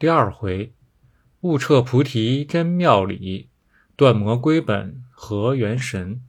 [0.00, 0.72] 第二回，
[1.42, 3.50] 悟彻菩提真妙理，
[3.96, 6.22] 断魔归本合元神。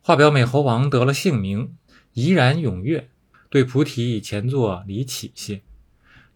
[0.00, 1.74] 画表美猴王得了姓名，
[2.12, 3.08] 怡然踊跃，
[3.50, 5.62] 对菩提前作礼起谢。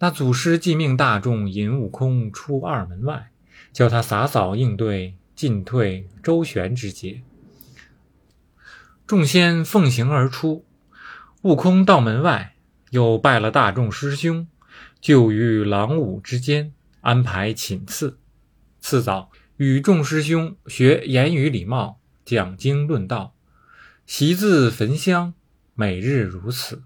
[0.01, 3.31] 那祖师即命大众引悟空出二门外，
[3.73, 7.23] 教他洒扫应对进退周旋之节。
[9.07, 10.65] 众仙奉行而出，
[11.43, 12.57] 悟空到门外，
[12.91, 14.49] 又拜了大众师兄。
[15.01, 18.19] 就于郎午之间安排寝次，
[18.81, 23.35] 次早与众师兄学言语礼貌，讲经论道，
[24.07, 25.35] 习字焚香，
[25.75, 26.83] 每日如此。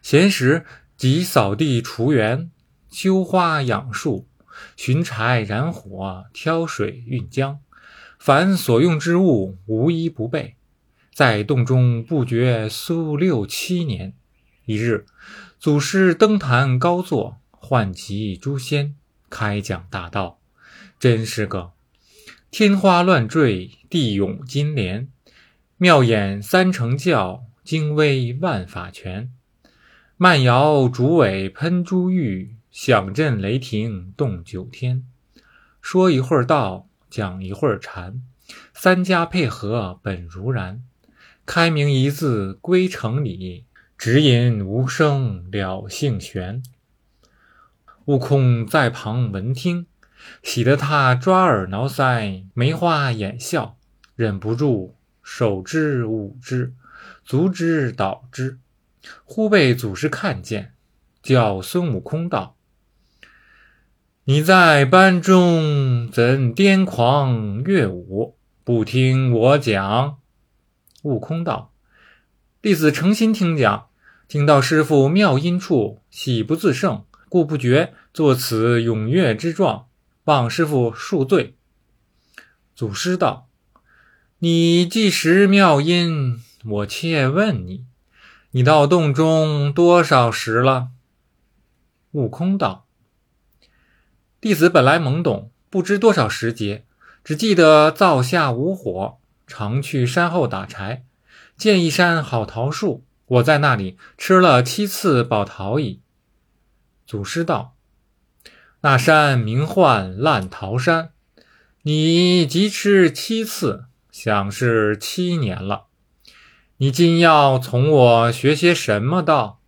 [0.00, 0.64] 闲时
[0.96, 2.50] 即扫地除园，
[2.90, 4.28] 修花养树，
[4.76, 7.58] 寻柴燃火，挑水运浆，
[8.18, 10.54] 凡所用之物，无一不备。
[11.12, 14.14] 在洞中不觉苏六七年。
[14.64, 15.04] 一日，
[15.58, 17.39] 祖师登坛高坐。
[17.70, 18.96] 唤集诸仙
[19.28, 20.40] 开讲大道，
[20.98, 21.70] 真是个
[22.50, 25.06] 天花乱坠，地涌金莲，
[25.76, 29.32] 妙演三乘教，精微万法全。
[30.16, 35.06] 慢摇竹尾喷珠玉，响震雷霆动九天。
[35.80, 38.20] 说一会儿道，讲一会儿禅，
[38.74, 40.82] 三家配合本如然。
[41.46, 43.64] 开明一字归成理，
[43.96, 46.60] 指引无声了性玄。
[48.10, 49.86] 悟空在旁闻听，
[50.42, 53.76] 喜得他抓耳挠腮，眉花眼笑，
[54.16, 56.74] 忍不住手之舞之，
[57.24, 58.58] 足之蹈之。
[59.24, 60.74] 忽被祖师看见，
[61.22, 62.56] 叫孙悟空道
[64.26, 70.18] ：“你在班中怎癫狂乐舞，不听我讲？”
[71.04, 71.72] 悟空道
[72.60, 73.86] ：“弟子诚心听讲，
[74.26, 79.86] 听到师傅妙音处，喜不自胜。”故不觉作此踊跃之状，
[80.24, 81.54] 望师傅恕罪。
[82.74, 83.48] 祖师道
[84.40, 87.84] ：“你既识妙音，我且问你，
[88.50, 90.88] 你到洞中多少时了？”
[92.10, 92.88] 悟空道
[94.42, 96.84] ：“弟子本来懵懂，不知多少时节，
[97.22, 101.04] 只记得灶下无火，常去山后打柴，
[101.56, 106.00] 见一山好桃树，我在那里吃了七次宝桃矣。”
[107.10, 107.74] 祖师道
[108.82, 111.10] ：“那山名唤烂桃山，
[111.82, 115.86] 你即吃七次，想是七年了。
[116.76, 119.60] 你今要从我学些什么道？”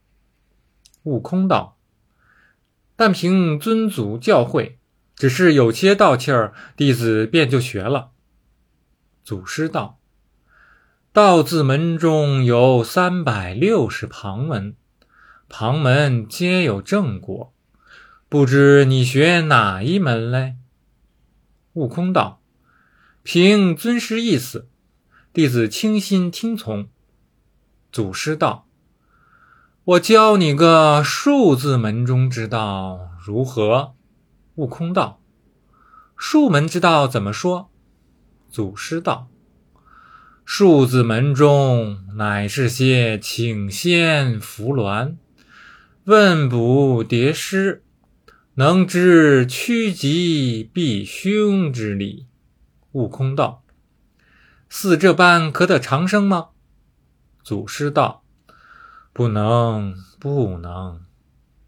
[1.03, 1.77] 悟空道
[2.95, 4.77] ：“但凭尊祖教诲，
[5.17, 8.13] 只是有些道气儿，弟子便就学了。”
[9.25, 9.99] 祖师道
[11.13, 14.77] ：“道字门中有三百六十旁门。”
[15.55, 17.53] 旁门皆有正果，
[18.31, 20.57] 不知你学哪一门嘞？
[21.75, 22.41] 悟空道
[23.23, 24.71] ：“凭尊师意思，
[25.31, 26.89] 弟子倾心听从。”
[27.93, 28.67] 祖师道
[29.85, 33.93] ：“我教你个数字门中之道，如何？”
[34.57, 35.21] 悟空道
[36.17, 37.71] ：“数门之道怎么说？”
[38.51, 39.29] 祖师道
[40.47, 45.17] ：“数字门中乃是些请仙扶鸾。”
[46.05, 47.85] 问卜叠诗，
[48.55, 52.27] 能知趋吉避凶之理。
[52.91, 53.63] 悟空道
[54.69, 56.49] ：“似这般可得长生吗？”
[57.45, 58.25] 祖师道
[59.15, 61.05] ：“不能，不能。”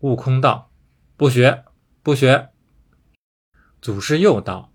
[0.01, 0.73] 悟空道
[1.17, 1.63] ：“不学，
[2.03, 2.49] 不学。”
[3.81, 4.73] 祖师又道：“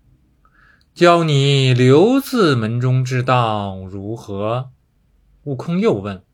[0.94, 4.70] 教你留字门中之道如何？”
[5.44, 6.24] 悟空又问：“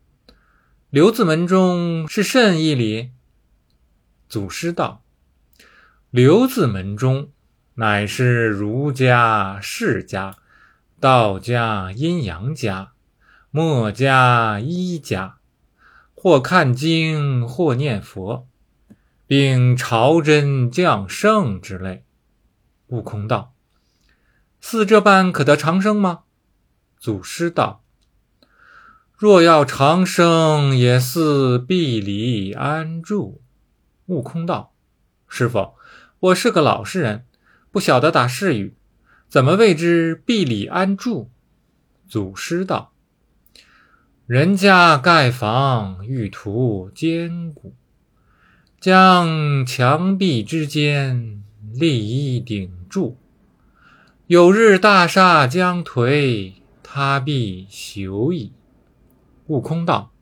[0.89, 3.11] 留字门中是甚一理？”
[4.29, 5.03] 祖师道
[6.11, 7.31] ：“留字门中，
[7.75, 10.35] 乃是儒家、释家、
[10.99, 12.91] 道家、阴阳家、
[13.51, 15.37] 墨家、医家，
[16.13, 18.47] 或看经，或念佛，
[19.25, 22.03] 并朝真降圣之类。”
[22.87, 23.53] 悟空道
[24.59, 26.23] ：“似这般可得长生吗？”
[26.99, 27.81] 祖师道
[29.15, 33.41] ：“若要长生，也似壁里安住。”
[34.07, 34.73] 悟空道
[35.27, 35.73] ：“师傅，
[36.19, 37.25] 我是个老实人，
[37.71, 38.73] 不晓得打誓语，
[39.27, 41.29] 怎么谓之壁里安住？”
[42.07, 42.93] 祖师道
[44.25, 47.73] ：“人家盖房欲图坚固，
[48.79, 51.43] 将墙壁之间
[51.73, 53.17] 立一顶柱，
[54.27, 58.53] 有日大厦将颓，他必朽矣。”
[59.47, 60.13] 悟空道：“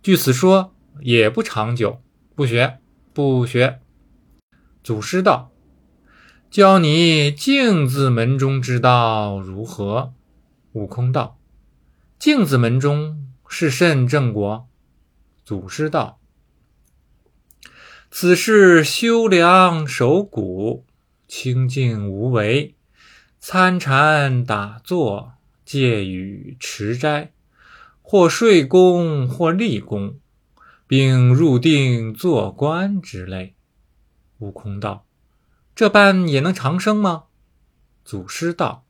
[0.00, 2.00] 据此说，也不长久，
[2.36, 2.78] 不学。”
[3.16, 3.80] 不学，
[4.84, 5.50] 祖师道
[6.52, 10.12] ：“教你镜子门中之道如何？”
[10.74, 11.38] 悟空道
[12.20, 14.68] ：“镜子门中是甚正果？”
[15.46, 16.20] 祖师道
[18.12, 20.84] ：“此是修良守谷，
[21.26, 22.74] 清净无为，
[23.40, 25.32] 参禅打坐，
[25.64, 27.32] 戒语持斋，
[28.02, 30.18] 或睡功，或立功，
[30.86, 33.56] 并入定做官之类。”
[34.38, 35.06] 悟空道
[35.74, 37.24] ：“这般也能长生吗？”
[38.04, 38.84] 祖师道：“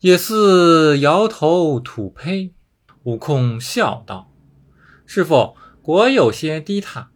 [0.00, 2.54] 也似摇头吐胚。”
[3.04, 4.30] 悟空笑道
[5.06, 7.10] ：“师傅，果有些低踏。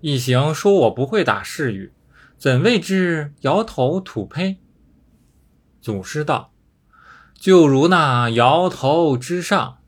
[0.00, 1.92] 一行说我不会打誓语，
[2.38, 4.58] 怎谓之摇头吐胚？”
[5.82, 6.54] 祖师道
[7.34, 9.78] ：“就如那摇头之上，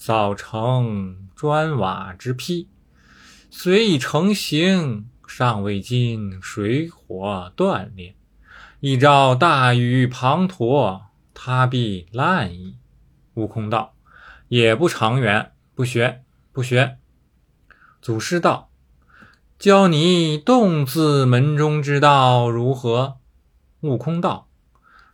[0.00, 2.68] 早成砖瓦之坯，
[3.50, 8.16] 虽已成形。”尚未经水火锻炼，
[8.80, 11.02] 一朝大雨滂沱，
[11.32, 12.76] 他必烂矣。
[13.34, 13.94] 悟空道
[14.48, 16.98] ：“也不长远，不学，不学。”
[18.02, 18.70] 祖师道
[19.56, 23.18] ：“教你洞字门中之道如何？”
[23.82, 24.48] 悟空道：“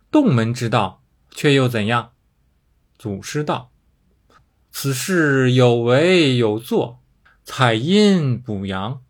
[0.09, 2.13] 洞门之道，却又怎样？”
[2.97, 3.69] 祖师道
[4.79, 6.99] ：“此事有为有作，
[7.43, 9.01] 采阴补阳。”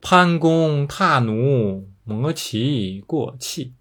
[0.00, 3.72] 攀弓踏弩，磨其过气；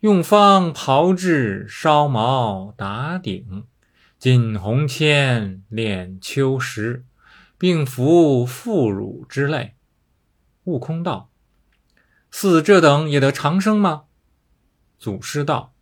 [0.00, 3.62] 用方炮制，烧毛打顶；
[4.18, 7.04] 锦红铅，炼秋石，
[7.56, 9.76] 并服妇乳之类。
[10.64, 11.30] 悟空道
[12.32, 14.06] ：“似这等也得长生吗？”
[14.98, 15.72] 祖师道：“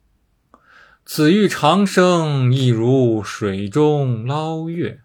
[1.11, 5.01] 此欲长生，亦如水中捞月。”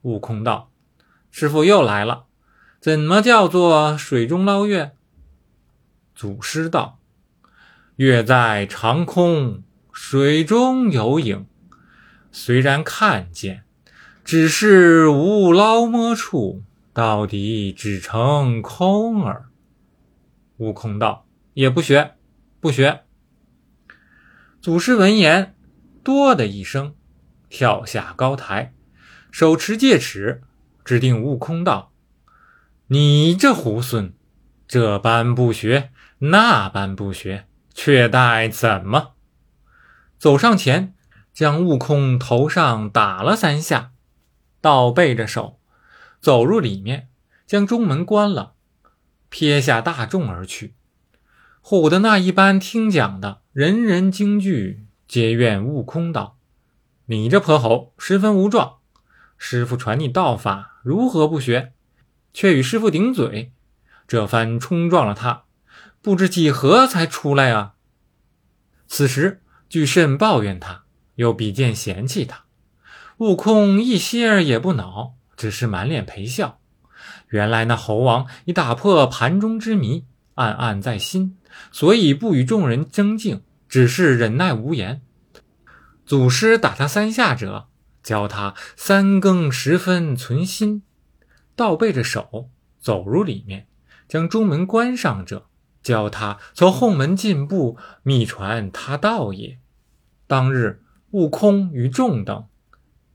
[0.00, 0.70] 悟空道
[1.30, 2.24] ：“师傅又来了。”
[2.80, 4.92] 怎么叫做水中捞月？
[6.14, 7.00] 祖师道
[7.96, 9.62] ：“月在长空，
[9.92, 11.44] 水中有影。
[12.32, 13.64] 虽然看见，
[14.24, 16.62] 只是无捞摸处，
[16.94, 19.50] 到底只成空耳。”
[20.56, 22.14] 悟空道：“也不学，
[22.58, 23.02] 不学。”
[24.66, 25.54] 祖师闻言，
[26.02, 26.96] 哆的一声，
[27.48, 28.74] 跳下高台，
[29.30, 30.42] 手持戒尺，
[30.84, 31.92] 指定悟空道。
[32.88, 34.14] 你这猢狲，
[34.66, 39.12] 这般不学，那般不学，却待怎么？
[40.18, 40.96] 走上前，
[41.32, 43.92] 将悟空头上打了三下，
[44.60, 45.60] 倒背着手，
[46.20, 47.08] 走入里面，
[47.46, 48.54] 将中门关了，
[49.28, 50.74] 撇下大众而去。
[51.68, 56.38] 唬得那一班听讲的人人惊惧，皆怨悟空道
[57.06, 58.76] ：“你这泼猴，十分无状！
[59.36, 61.72] 师傅传你道法，如何不学？”
[62.32, 63.52] 却与师傅顶嘴，
[64.06, 65.42] 这番冲撞了他，
[66.00, 67.74] 不知几何才出来啊！
[68.86, 70.84] 此时巨甚抱怨他，
[71.16, 72.44] 又比剑嫌弃他。
[73.16, 76.60] 悟空一些儿也不恼，只是满脸陪笑。
[77.30, 81.36] 原来那猴王已打破盘中之谜，暗暗在心，
[81.72, 85.02] 所以不与众人争竞，只是忍耐无言。
[86.04, 87.68] 祖师打他三下者，
[88.02, 90.82] 教他三更时分存心。
[91.56, 93.66] 倒背着手走入里面，
[94.06, 95.46] 将中门关上者，
[95.82, 99.58] 教他从后门进步，密传他道也。
[100.26, 100.82] 当日，
[101.12, 102.46] 悟空与众等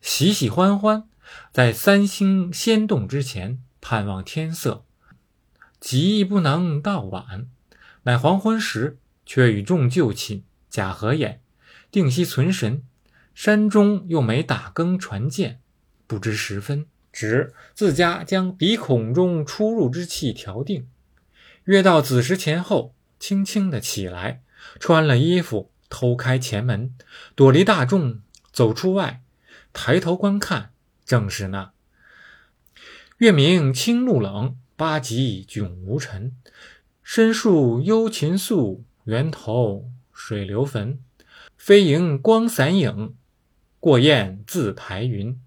[0.02, 1.08] 喜喜欢欢，
[1.54, 4.84] 在三星仙洞之前盼望天色，
[5.80, 7.48] 急不能到晚。
[8.04, 11.42] 乃黄昏时，却与众就寝，假合眼，
[11.92, 12.84] 定息存神。
[13.34, 15.60] 山中又没打更传箭，
[16.08, 16.86] 不知时分。
[17.12, 20.88] 指自家将鼻孔中出入之气调定，
[21.66, 24.42] 约到子时前后，轻轻的起来，
[24.80, 26.96] 穿了衣服，偷开前门，
[27.36, 28.22] 躲离大众，
[28.54, 29.22] 走出外，
[29.74, 30.72] 抬头观看，
[31.06, 31.74] 正是那
[33.18, 36.36] 月明清露冷，八极迥无尘，
[37.04, 41.00] 深树幽禽宿，源头水流坟，
[41.58, 43.16] 飞萤光散影，
[43.80, 45.42] 过雁自排云。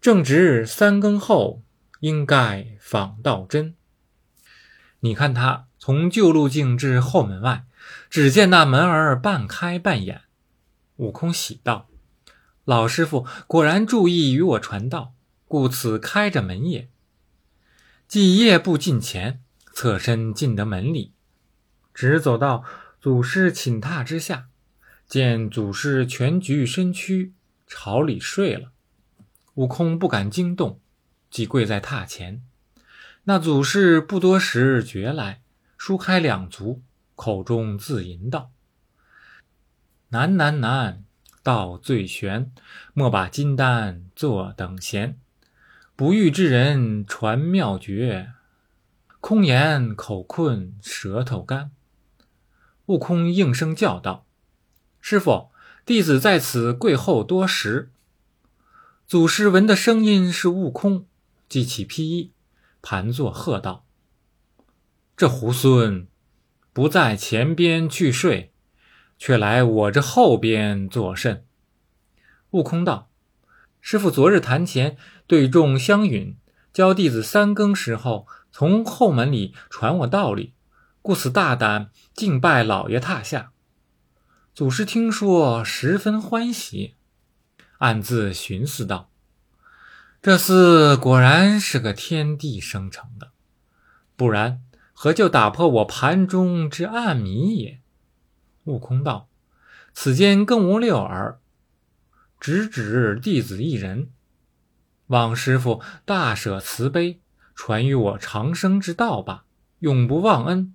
[0.00, 1.62] 正值三更后，
[2.00, 3.74] 应该访道真。
[5.00, 7.64] 你看他从旧路径至后门外，
[8.08, 10.22] 只见那门儿半开半掩。
[10.96, 11.88] 悟空喜道
[12.64, 15.12] ：“老师傅果然注意与我传道，
[15.48, 16.88] 故此开着门也。”
[18.06, 19.41] 即夜步近前，
[19.82, 21.10] 侧身进得门里，
[21.92, 22.62] 直走到
[23.00, 24.46] 祖师寝榻之下，
[25.08, 27.32] 见祖师蜷局身躯，
[27.66, 28.70] 朝里睡了。
[29.54, 30.78] 悟空不敢惊动，
[31.32, 32.44] 即跪在榻前。
[33.24, 35.42] 那祖师不多时觉来，
[35.76, 36.80] 舒开两足，
[37.16, 38.52] 口中自吟道
[40.10, 41.02] ：“难难难，
[41.42, 42.52] 道最玄，
[42.94, 45.18] 莫把金丹作等闲。
[45.96, 48.34] 不遇之人传妙诀，
[49.22, 51.70] 空言口困舌头干。”
[52.86, 54.26] 悟空应声叫道
[55.00, 55.50] ：“师傅，
[55.86, 57.92] 弟子在此跪候多时。”
[59.06, 61.06] 祖师闻的声音是悟空，
[61.48, 62.32] 即起披衣，
[62.82, 63.86] 盘坐喝道
[65.16, 66.06] ：“这猢狲
[66.72, 68.52] 不在前边去睡，
[69.16, 71.46] 却来我这后边作甚？”
[72.50, 73.08] 悟空道
[73.80, 74.96] ：“师傅昨日坛前
[75.28, 76.36] 对众香允，
[76.72, 80.54] 教弟子三更时候从后门里传我道理，
[81.00, 83.52] 故此大胆敬拜老爷榻下。
[84.54, 86.94] 祖师听说，十分欢喜。”
[87.78, 89.10] 暗自寻思道
[90.22, 93.32] ：“这厮果然是个天地生成的，
[94.14, 97.80] 不然何就打破我盘中之暗谜也？”
[98.64, 99.28] 悟空道
[99.92, 101.40] ：“此间更无六耳，
[102.38, 104.10] 只指弟子一人。
[105.08, 107.20] 望师傅大舍慈悲，
[107.54, 109.44] 传于我长生之道吧，
[109.80, 110.74] 永不忘恩。”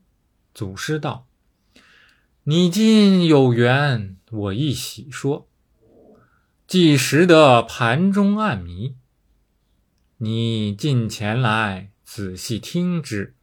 [0.53, 1.27] 祖师道
[2.45, 5.47] ：“你今有缘，我亦喜说。”
[6.67, 8.97] 既识得盘中暗谜，
[10.17, 13.35] 你近前来仔细听之，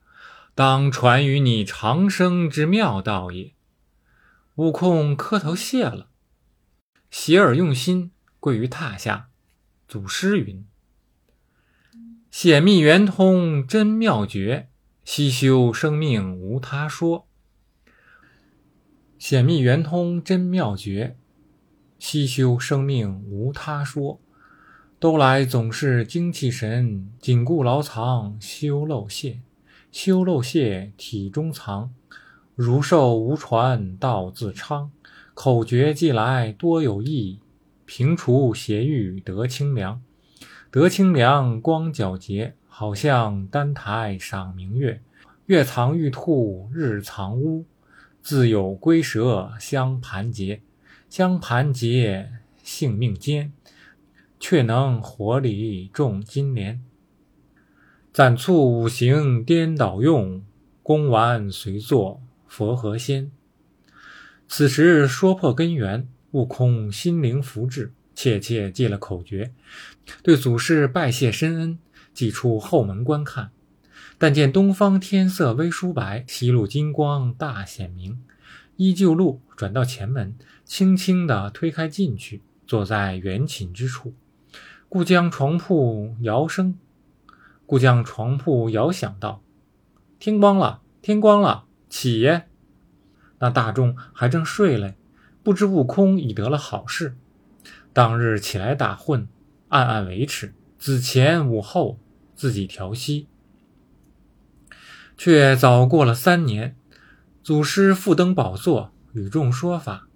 [0.55, 3.55] 当传于你长生之妙道也。
[4.57, 6.09] 悟空磕头谢了，
[7.11, 9.31] 洗耳用心，跪于榻下。
[9.89, 10.67] 祖师云
[12.37, 14.67] ：“显密圆通真妙诀，
[15.05, 17.29] 悉修生命无他说。
[19.21, 21.17] 显密圆通真妙诀。”
[22.01, 24.21] 悉修生命无他说，
[24.99, 29.39] 都来总是精气神紧固牢藏修漏泄，
[29.93, 31.95] 修漏泄体中藏，
[32.57, 34.91] 如受无传道自昌，
[35.35, 37.39] 口诀既来多有益，
[37.85, 40.03] 平除邪欲得清凉，
[40.75, 45.01] 得清凉光皎洁，好像丹台赏明月，
[45.47, 47.65] 月藏玉兔日藏乌，
[48.21, 50.63] 自有龟蛇相盘结。
[51.09, 52.29] 相盘结，
[52.65, 53.53] 性命坚，
[54.41, 56.83] 却能活里种金莲。
[58.13, 60.43] 暂促五行颠倒用，
[60.83, 63.31] 功完随作佛和仙。
[64.49, 69.53] 此时说破根源，悟空心灵福至，切切记了口诀，
[70.23, 71.79] 对祖师拜谢深恩，
[72.13, 73.51] 即出后门观看。
[74.17, 78.23] 但见东方天色微疏白，西路金光大显明。
[78.77, 84.15] 依旧路转到前门，轻轻地推开进去，坐在圆寝之处。
[84.89, 86.77] 故将床铺摇声，
[87.67, 89.43] 故将床铺摇响道
[90.19, 92.49] ：“天光了，天光了，起耶！”
[93.39, 94.97] 那大众还正睡嘞，
[95.43, 97.17] 不知悟空已得了好事。
[97.93, 99.29] 当日起来打混，
[99.75, 101.99] 暗暗维持，子前午后
[102.37, 103.27] 自己调息。
[105.17, 106.77] 却早过了三年。
[107.43, 110.07] 祖师复登宝座，与众说法，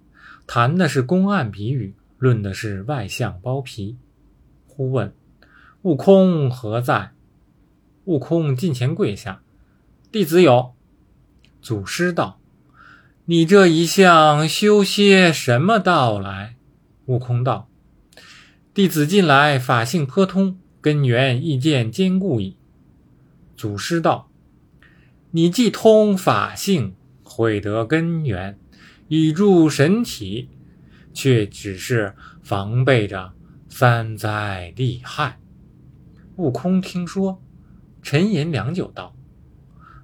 [0.47, 3.97] 谈的是公案比喻，论的是外相包皮。
[4.65, 5.13] 忽问
[5.83, 7.11] ：“悟空何在？”
[8.05, 9.41] 悟空近前跪下
[10.09, 10.73] ：“弟子有。”
[11.61, 12.39] 祖师道
[13.25, 16.55] ：“你这一向修些什么道来？”
[17.07, 17.67] 悟空道
[18.73, 22.55] ：“弟子近来法性颇通，根源意见坚固矣。”
[23.57, 24.29] 祖师道
[25.31, 26.95] ：“你既通法性。”
[27.31, 28.59] 会得根源，
[29.07, 30.49] 以助神体，
[31.13, 33.31] 却只是防备着
[33.69, 35.39] 三灾利害。
[36.37, 37.41] 悟空听说，
[38.01, 39.15] 沉吟良久，道：“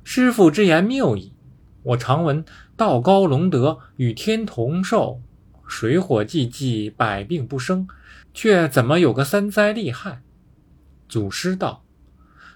[0.05, 1.33] 师傅之言谬矣。
[1.81, 2.45] 我常闻
[2.77, 5.19] 道高龙德，与天同寿，
[5.67, 7.87] 水火既济，百病不生，
[8.35, 10.21] 却怎么有个三灾利害？”
[11.09, 11.83] 祖师道：“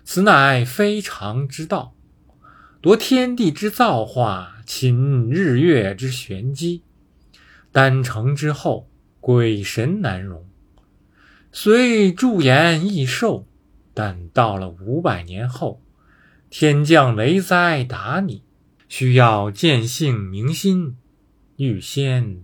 [0.05, 1.95] 此乃非常之道。”
[2.81, 6.83] 夺天地之造化，擒日月之玄机。
[7.71, 10.47] 丹成之后，鬼神难容。
[11.51, 13.45] 虽驻颜益寿，
[13.93, 15.81] 但到了五百年后，
[16.49, 18.43] 天降雷灾打你，
[18.87, 20.95] 需要见性明心，
[21.57, 22.41] 预先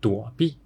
[0.00, 0.58] 躲避。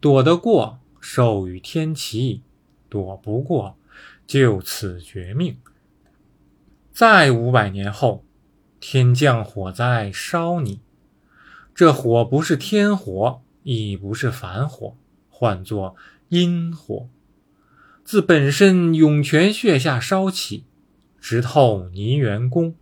[0.00, 2.42] 躲得过，寿与天齐；
[2.90, 3.78] 躲不过，
[4.26, 5.56] 就此绝命。
[6.92, 8.26] 再五百年后。
[8.78, 10.80] 天降火灾烧你，
[11.74, 14.96] 这火不是天火，亦不是凡火，
[15.30, 15.96] 唤作
[16.28, 17.08] 阴火，
[18.04, 20.64] 自本身涌泉穴下烧起，
[21.18, 22.76] 直透泥元宫。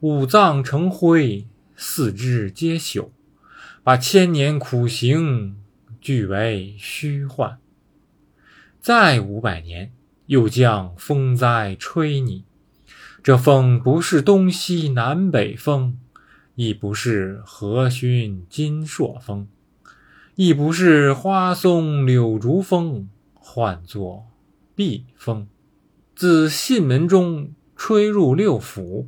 [0.00, 3.10] 五脏成灰，四肢皆朽，
[3.84, 5.61] 把千年苦行
[6.02, 7.58] 俱为虚幻。
[8.80, 9.92] 再五百年，
[10.26, 12.44] 又将风灾吹你。
[13.22, 15.96] 这风不是东西南北风，
[16.56, 19.46] 亦不是和煦金朔风，
[20.34, 24.26] 亦不是花松柳竹风，唤作
[24.74, 25.46] 避风。
[26.16, 29.06] 自信门中吹入六腑，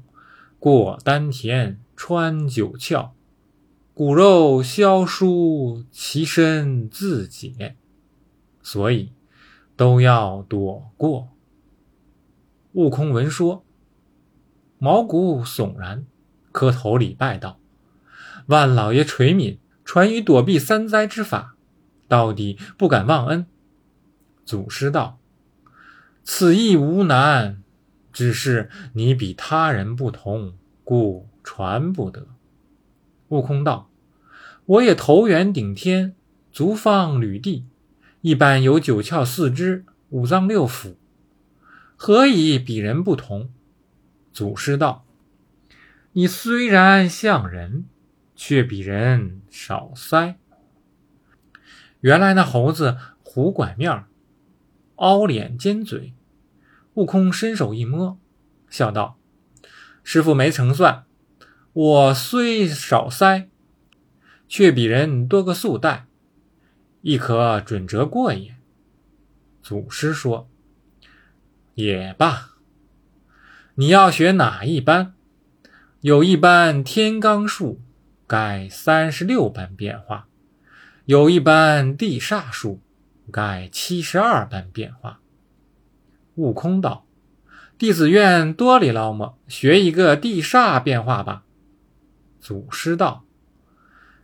[0.60, 3.10] 过丹田，穿九窍，
[3.94, 7.76] 骨肉消疏，其身自解。
[8.60, 9.12] 所以
[9.76, 11.28] 都要躲过。
[12.72, 13.64] 悟空闻说，
[14.78, 16.04] 毛骨悚然，
[16.50, 17.60] 磕头礼拜道
[18.46, 21.54] ：“万老爷垂悯，传于躲避三灾之法，
[22.08, 23.46] 到底不敢忘恩。”
[24.44, 25.20] 祖师道。
[26.24, 27.62] 此亦无难，
[28.12, 32.26] 只是你比他人不同，故传不得。
[33.28, 33.90] 悟空道
[34.66, 36.14] ：“我也头圆顶天，
[36.52, 37.64] 足方履地，
[38.20, 40.94] 一般有九窍四肢，五脏六腑，
[41.96, 43.50] 何以比人不同？”
[44.32, 45.04] 祖师道
[46.12, 47.84] ：“你虽然像人，
[48.34, 50.34] 却比人少腮。
[52.00, 54.06] 原来那猴子虎拐面儿。”
[54.96, 56.14] 凹脸尖嘴，
[56.94, 58.16] 悟空伸手一摸，
[58.70, 59.18] 笑道
[60.04, 61.03] ：“师傅没成算，
[61.74, 63.48] 我虽少腮，
[64.48, 66.06] 却比人多个素带，
[67.02, 68.54] 亦可准折过也。”
[69.62, 70.48] 祖师说
[71.74, 72.50] ：“也罢，
[73.74, 75.14] 你要学哪一般？
[76.00, 77.80] 有一般天罡术，
[78.26, 80.26] 该三十六般变化；
[81.04, 82.80] 有一般地煞术。”
[83.32, 85.18] 盖七十二般变化。
[86.34, 87.06] 悟空道
[87.78, 91.42] ：“弟子愿多里老么，学一个地煞变化吧。”
[92.44, 93.24] 祖师道：“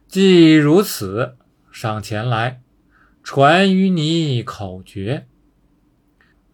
[0.06, 1.38] 既如此，
[1.72, 2.60] 上前来，
[3.22, 5.26] 传与你口诀。”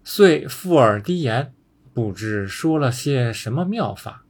[0.04, 1.52] 遂附耳低言，
[1.92, 4.24] 不知说了些什么妙法。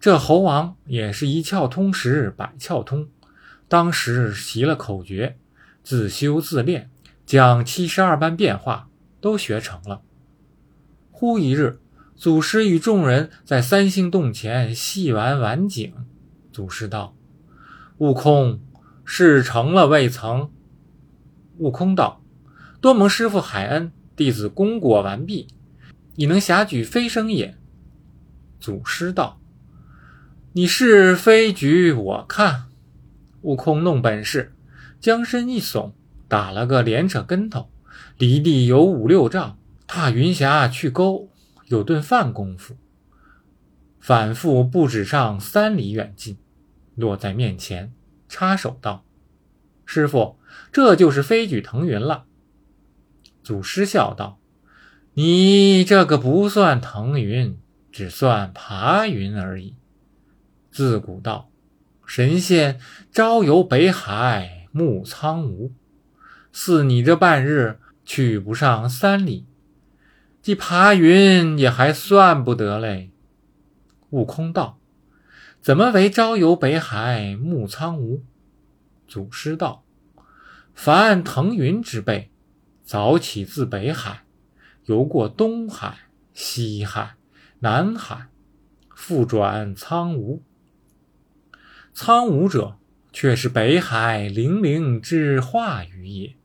[0.00, 3.08] 这猴王也是一窍通时百窍通，
[3.68, 5.38] 当时习了口诀。
[5.84, 6.90] 自修自练，
[7.24, 8.88] 将七十二般变化
[9.20, 10.02] 都学成了。
[11.12, 11.78] 忽一日，
[12.20, 15.94] 祖师与众人在三星洞前戏玩晚景。
[16.52, 17.16] 祖师道
[17.96, 18.60] ：“悟空，
[19.06, 20.50] 事成了未曾？”
[21.56, 22.20] 悟空道
[22.82, 25.48] ：“多蒙师傅海恩，弟子功果完毕，
[26.16, 27.56] 已能侠举飞升也。”
[28.60, 29.40] 祖师道
[30.52, 32.64] ：“你是飞举我看。”
[33.40, 34.52] 悟空弄本事。
[35.00, 35.92] 将身一耸，
[36.28, 37.70] 打了个连扯跟头，
[38.18, 39.56] 离地有五六丈，
[39.86, 41.29] 踏云霞去沟，
[41.70, 42.76] 有顿饭功夫，
[43.98, 46.36] 反复不止上三里远近，
[46.94, 47.92] 落在面前，
[48.28, 49.04] 插手道
[49.86, 50.38] ：“师傅，
[50.70, 52.26] 这就是飞举腾云了。”
[53.42, 54.38] 祖师笑道
[55.14, 57.58] ：“你这个不算腾云，
[57.90, 59.74] 只算爬云而已。
[60.70, 61.50] 自古道，
[62.04, 62.80] 神仙
[63.10, 65.72] 朝游北海。”暮苍梧，
[66.52, 69.44] 似你这半日去不上三里，
[70.42, 73.10] 即爬云也还算不得嘞。
[74.10, 74.78] 悟空道
[75.60, 78.24] ：“怎么为朝游北海暮苍梧？”
[79.06, 79.84] 祖师道
[80.74, 82.30] ：“凡腾云之辈，
[82.82, 84.24] 早起自北海，
[84.86, 85.98] 游过东海、
[86.32, 87.14] 西海、
[87.60, 88.28] 南海，
[88.88, 90.42] 复转苍梧。
[91.92, 92.76] 苍梧者。”
[93.12, 96.36] 却是北海灵灵之化雨也，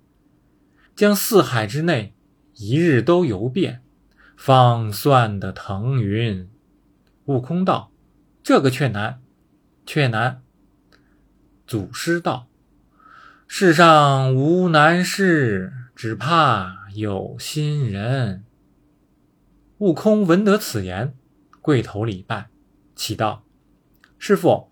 [0.95, 2.15] 将四海之内
[2.55, 3.83] 一日都游遍，
[4.37, 6.49] 方算得腾云。
[7.25, 7.91] 悟空道
[8.43, 9.21] ：“这个却难，
[9.85, 10.41] 却难。”
[11.67, 12.47] 祖师道
[13.47, 18.43] ：“世上无难事，只怕有心人。”
[19.79, 21.15] 悟空闻得此言，
[21.61, 22.49] 跪头礼拜，
[22.95, 23.43] 启道
[24.17, 24.71] ：“师傅。”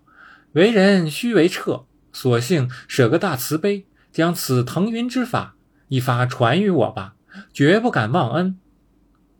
[0.54, 5.56] 为人须为彻，索性舍个大慈悲，将此腾云之法
[5.88, 7.16] 一发传于我吧，
[7.52, 8.56] 绝不敢忘恩。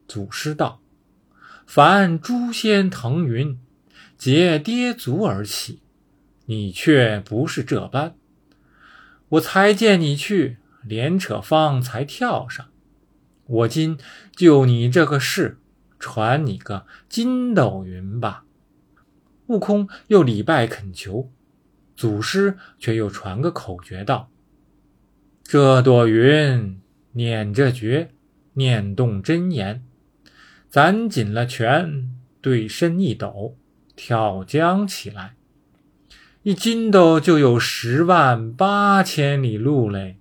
[0.07, 0.81] 祖师道
[1.67, 3.59] ：“凡诸仙腾云，
[4.17, 5.81] 皆跌足而起，
[6.47, 8.14] 你却不是这般。
[9.31, 12.67] 我才见你去，连扯方才跳上。
[13.47, 13.99] 我今
[14.35, 15.59] 就你这个事，
[15.99, 18.45] 传你个筋斗云吧。”
[19.49, 21.31] 悟空又礼拜恳求，
[21.97, 24.31] 祖师却又传个口诀道
[25.45, 26.81] ：“这朵云
[27.12, 28.11] 念着诀，
[28.55, 29.85] 念动真言，
[30.74, 32.10] 攒紧了拳，
[32.40, 33.56] 对身一抖，
[33.94, 35.37] 跳江起来。
[36.42, 40.18] 一筋斗就有十万八千里路嘞！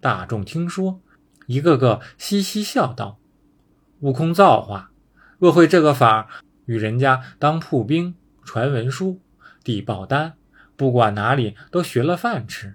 [0.00, 1.00] 大众听说，
[1.46, 3.20] 一个个嘻嘻笑道
[4.02, 4.90] ：“悟空造化，
[5.38, 6.28] 若会这个法，
[6.64, 9.20] 与人家当铺兵、传文书、
[9.62, 10.34] 递报单，
[10.74, 12.74] 不管哪里都学了饭吃。”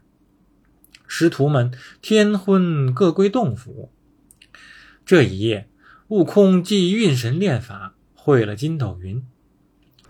[1.06, 3.92] 师徒们天昏各归洞府。
[5.06, 5.68] 这一夜，
[6.10, 9.28] 悟空即运神练法，会了筋斗云，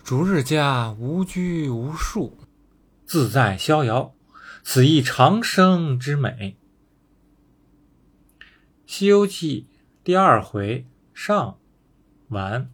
[0.03, 2.38] 逐日家无拘无束。
[3.03, 4.13] 自在逍遥，
[4.63, 6.55] 此亦长生之美。
[8.86, 9.65] 《西游记》
[10.03, 11.57] 第二回上
[12.27, 12.69] 完。